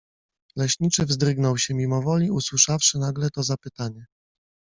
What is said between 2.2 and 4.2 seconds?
usłyszawszy nagle to zapytanie.